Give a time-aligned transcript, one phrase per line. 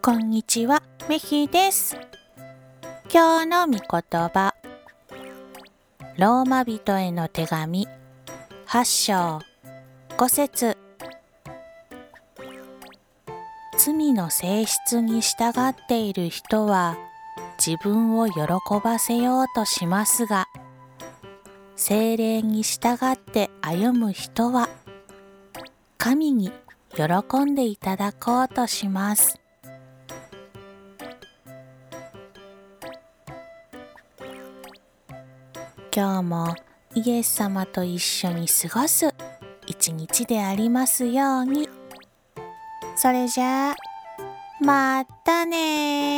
[0.00, 1.96] こんにちは、めひです。
[3.12, 4.54] 今日の御言葉。
[6.16, 7.88] ローマ人への手紙、
[8.66, 9.40] 8章、
[10.16, 10.78] 5節
[13.76, 16.96] 罪の性質に従っている人は
[17.64, 18.40] 自分を喜
[18.82, 20.46] ばせようとしますが、
[21.76, 24.68] 精霊に従って歩む人は
[25.98, 26.52] 神に
[26.94, 29.40] 喜んでいただこうとします。
[36.00, 36.54] 今日も
[36.94, 39.12] イエス様と一緒に過ごす
[39.66, 41.68] 一日でありますように。
[42.94, 43.76] それじゃあ、
[44.60, 46.17] またね。